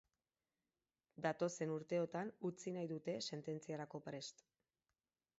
[1.25, 4.41] Datozen orduotan utzi nahi dute sententziarako prest.